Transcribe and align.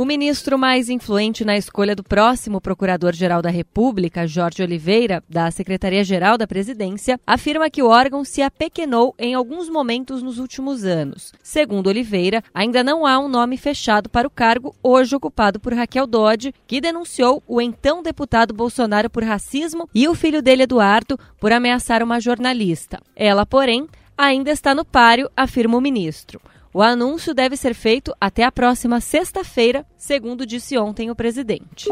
O 0.00 0.04
ministro 0.06 0.58
mais 0.58 0.88
influente 0.88 1.44
na 1.44 1.58
escolha 1.58 1.94
do 1.94 2.02
próximo 2.02 2.58
Procurador-Geral 2.58 3.42
da 3.42 3.50
República, 3.50 4.26
Jorge 4.26 4.62
Oliveira, 4.62 5.22
da 5.28 5.50
Secretaria-Geral 5.50 6.38
da 6.38 6.46
Presidência, 6.46 7.20
afirma 7.26 7.68
que 7.68 7.82
o 7.82 7.88
órgão 7.90 8.24
se 8.24 8.40
apequenou 8.40 9.14
em 9.18 9.34
alguns 9.34 9.68
momentos 9.68 10.22
nos 10.22 10.38
últimos 10.38 10.86
anos. 10.86 11.34
Segundo 11.42 11.88
Oliveira, 11.88 12.42
ainda 12.54 12.82
não 12.82 13.04
há 13.04 13.18
um 13.18 13.28
nome 13.28 13.58
fechado 13.58 14.08
para 14.08 14.26
o 14.26 14.30
cargo, 14.30 14.74
hoje 14.82 15.14
ocupado 15.14 15.60
por 15.60 15.74
Raquel 15.74 16.06
Dodge, 16.06 16.54
que 16.66 16.80
denunciou 16.80 17.42
o 17.46 17.60
então 17.60 18.02
deputado 18.02 18.54
Bolsonaro 18.54 19.10
por 19.10 19.22
racismo 19.22 19.86
e 19.94 20.08
o 20.08 20.14
filho 20.14 20.40
dele, 20.40 20.62
Eduardo, 20.62 21.18
por 21.38 21.52
ameaçar 21.52 22.02
uma 22.02 22.18
jornalista. 22.18 23.02
Ela, 23.14 23.44
porém, 23.44 23.86
ainda 24.16 24.50
está 24.50 24.74
no 24.74 24.82
páreo, 24.82 25.30
afirma 25.36 25.76
o 25.76 25.80
ministro. 25.82 26.40
O 26.72 26.80
anúncio 26.82 27.34
deve 27.34 27.56
ser 27.56 27.74
feito 27.74 28.14
até 28.20 28.44
a 28.44 28.52
próxima 28.52 29.00
sexta-feira, 29.00 29.84
segundo 29.96 30.46
disse 30.46 30.78
ontem 30.78 31.10
o 31.10 31.16
presidente. 31.16 31.88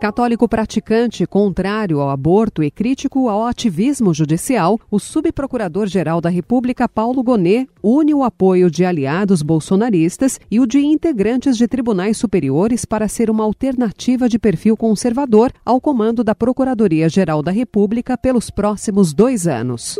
Católico 0.00 0.48
praticante, 0.48 1.26
contrário 1.26 2.00
ao 2.00 2.08
aborto 2.08 2.62
e 2.62 2.70
crítico 2.70 3.28
ao 3.28 3.44
ativismo 3.44 4.14
judicial, 4.14 4.80
o 4.90 4.98
subprocurador-geral 4.98 6.22
da 6.22 6.30
República, 6.30 6.88
Paulo 6.88 7.22
Gonet, 7.22 7.68
une 7.82 8.14
o 8.14 8.24
apoio 8.24 8.70
de 8.70 8.82
aliados 8.82 9.42
bolsonaristas 9.42 10.40
e 10.50 10.58
o 10.58 10.66
de 10.66 10.78
integrantes 10.78 11.58
de 11.58 11.68
tribunais 11.68 12.16
superiores 12.16 12.86
para 12.86 13.08
ser 13.08 13.28
uma 13.28 13.44
alternativa 13.44 14.26
de 14.26 14.38
perfil 14.38 14.74
conservador 14.74 15.52
ao 15.66 15.80
comando 15.82 16.24
da 16.24 16.34
Procuradoria-Geral 16.34 17.42
da 17.42 17.50
República 17.50 18.16
pelos 18.16 18.48
próximos 18.48 19.12
dois 19.12 19.46
anos. 19.46 19.98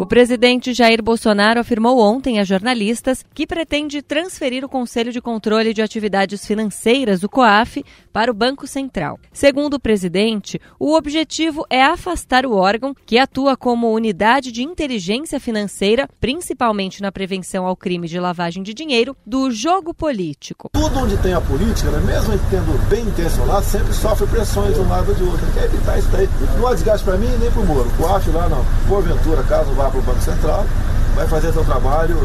O 0.00 0.06
presidente 0.06 0.72
Jair 0.72 1.02
Bolsonaro 1.02 1.60
afirmou 1.60 2.00
ontem 2.00 2.40
a 2.40 2.42
jornalistas 2.42 3.22
que 3.34 3.46
pretende 3.46 4.00
transferir 4.00 4.64
o 4.64 4.68
Conselho 4.68 5.12
de 5.12 5.20
Controle 5.20 5.74
de 5.74 5.82
Atividades 5.82 6.46
Financeiras, 6.46 7.22
o 7.22 7.28
COAF, 7.28 7.84
para 8.10 8.30
o 8.30 8.34
Banco 8.34 8.66
Central. 8.66 9.18
Segundo 9.30 9.74
o 9.74 9.78
presidente, 9.78 10.58
o 10.78 10.94
objetivo 10.94 11.66
é 11.68 11.82
afastar 11.82 12.46
o 12.46 12.54
órgão, 12.54 12.94
que 13.04 13.18
atua 13.18 13.58
como 13.58 13.92
unidade 13.92 14.50
de 14.50 14.62
inteligência 14.62 15.38
financeira, 15.38 16.08
principalmente 16.18 17.02
na 17.02 17.12
prevenção 17.12 17.66
ao 17.66 17.76
crime 17.76 18.08
de 18.08 18.18
lavagem 18.18 18.62
de 18.62 18.72
dinheiro, 18.72 19.14
do 19.26 19.50
jogo 19.50 19.92
político. 19.92 20.70
Tudo 20.72 20.98
onde 20.98 21.18
tem 21.18 21.34
a 21.34 21.42
política, 21.42 21.90
né, 21.90 22.00
mesmo 22.00 22.40
tendo 22.48 22.88
bem 22.88 23.02
intencionado, 23.02 23.66
sempre 23.66 23.92
sofre 23.92 24.26
pressões 24.28 24.72
de 24.72 24.80
um 24.80 24.88
lado 24.88 25.10
ou 25.10 25.14
de 25.14 25.24
outro. 25.24 25.46
Quer 25.52 25.64
evitar 25.64 25.98
isso 25.98 26.08
daí. 26.08 26.26
Não 26.58 26.68
há 26.68 26.72
desgaste 26.72 27.04
para 27.04 27.18
mim 27.18 27.28
nem 27.38 27.50
para 27.50 27.60
o 27.60 27.66
Moro. 27.66 27.86
O 27.90 27.96
COAF 27.98 28.30
lá 28.30 28.48
não. 28.48 28.64
Porventura, 28.88 29.42
caso 29.42 29.70
vá 29.72 29.89
para 29.90 29.98
o 29.98 30.02
Banco 30.02 30.20
Central, 30.20 30.64
vai 31.14 31.26
fazer 31.26 31.52
seu 31.52 31.64
trabalho 31.64 32.16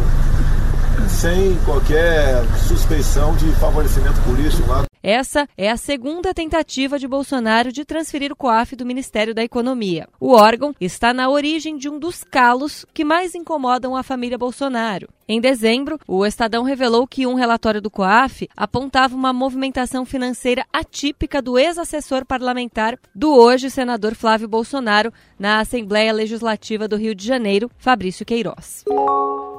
sem 1.10 1.56
qualquer 1.66 2.44
suspeição 2.68 3.36
de 3.36 3.50
favorecimento 3.56 4.22
político 4.22 4.68
lá. 4.70 4.86
Essa 5.08 5.48
é 5.56 5.70
a 5.70 5.78
segunda 5.78 6.34
tentativa 6.34 6.98
de 6.98 7.08
Bolsonaro 7.08 7.72
de 7.72 7.86
transferir 7.86 8.32
o 8.32 8.36
COAF 8.36 8.76
do 8.76 8.86
Ministério 8.88 9.36
da 9.36 9.44
Economia. 9.44 10.08
O 10.20 10.32
órgão 10.32 10.74
está 10.82 11.14
na 11.14 11.30
origem 11.30 11.78
de 11.78 11.88
um 11.88 12.00
dos 12.00 12.24
calos 12.24 12.88
que 12.92 13.06
mais 13.06 13.36
incomodam 13.36 13.96
a 13.96 14.02
família 14.02 14.36
Bolsonaro. 14.36 15.08
Em 15.28 15.40
dezembro, 15.40 16.00
o 16.08 16.26
Estadão 16.26 16.64
revelou 16.64 17.06
que 17.06 17.28
um 17.28 17.36
relatório 17.36 17.80
do 17.80 17.92
COAF 17.92 18.48
apontava 18.58 19.16
uma 19.16 19.32
movimentação 19.32 20.06
financeira 20.06 20.66
atípica 20.74 21.40
do 21.40 21.60
ex-assessor 21.60 22.26
parlamentar 22.26 22.98
do 23.14 23.32
hoje 23.32 23.70
senador 23.70 24.16
Flávio 24.16 24.48
Bolsonaro 24.48 25.14
na 25.38 25.60
Assembleia 25.60 26.12
Legislativa 26.12 26.88
do 26.88 26.96
Rio 26.96 27.14
de 27.14 27.28
Janeiro, 27.28 27.70
Fabrício 27.78 28.26
Queiroz. 28.26 28.84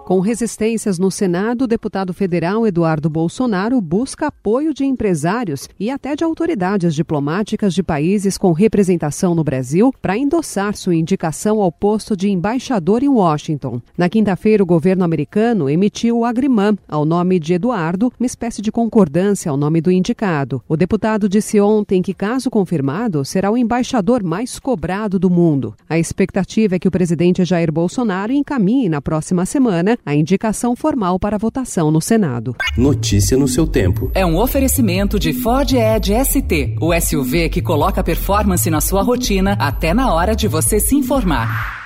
Com 0.06 0.20
resistências 0.20 1.00
no 1.00 1.10
Senado, 1.10 1.62
o 1.62 1.66
deputado 1.66 2.14
federal 2.14 2.64
Eduardo 2.64 3.10
Bolsonaro 3.10 3.80
busca 3.80 4.28
apoio 4.28 4.72
de 4.72 4.84
empresários 4.84 5.68
e 5.80 5.90
até 5.90 6.14
de 6.14 6.22
autoridades 6.22 6.94
diplomáticas 6.94 7.74
de 7.74 7.82
países 7.82 8.38
com 8.38 8.52
representação 8.52 9.34
no 9.34 9.42
Brasil 9.42 9.92
para 10.00 10.16
endossar 10.16 10.76
sua 10.76 10.94
indicação 10.94 11.60
ao 11.60 11.72
posto 11.72 12.16
de 12.16 12.30
embaixador 12.30 13.02
em 13.02 13.08
Washington. 13.08 13.82
Na 13.98 14.08
quinta-feira, 14.08 14.62
o 14.62 14.66
governo 14.66 15.02
americano 15.02 15.68
emitiu 15.68 16.18
o 16.18 16.24
agrimã 16.24 16.78
ao 16.86 17.04
nome 17.04 17.40
de 17.40 17.54
Eduardo, 17.54 18.12
uma 18.16 18.26
espécie 18.26 18.62
de 18.62 18.70
concordância 18.70 19.50
ao 19.50 19.56
nome 19.56 19.80
do 19.80 19.90
indicado. 19.90 20.62
O 20.68 20.76
deputado 20.76 21.28
disse 21.28 21.60
ontem 21.60 22.00
que, 22.00 22.14
caso 22.14 22.48
confirmado, 22.48 23.24
será 23.24 23.50
o 23.50 23.56
embaixador 23.56 24.22
mais 24.22 24.60
cobrado 24.60 25.18
do 25.18 25.28
mundo. 25.28 25.74
A 25.88 25.98
expectativa 25.98 26.76
é 26.76 26.78
que 26.78 26.86
o 26.86 26.92
presidente 26.92 27.44
Jair 27.44 27.72
Bolsonaro 27.72 28.32
encaminhe 28.32 28.88
na 28.88 29.02
próxima 29.02 29.44
semana 29.44 29.95
a 30.04 30.14
indicação 30.14 30.74
formal 30.74 31.18
para 31.18 31.38
votação 31.38 31.90
no 31.90 32.00
Senado. 32.00 32.56
Notícia 32.76 33.36
no 33.36 33.48
seu 33.48 33.66
tempo. 33.66 34.10
É 34.14 34.24
um 34.24 34.36
oferecimento 34.38 35.18
de 35.18 35.32
Ford 35.32 35.72
Edge 35.72 36.12
ST, 36.24 36.76
o 36.80 36.92
SUV 37.00 37.48
que 37.48 37.62
coloca 37.62 38.02
performance 38.02 38.68
na 38.68 38.80
sua 38.80 39.02
rotina 39.02 39.56
até 39.58 39.94
na 39.94 40.12
hora 40.12 40.34
de 40.34 40.48
você 40.48 40.80
se 40.80 40.96
informar. 40.96 41.85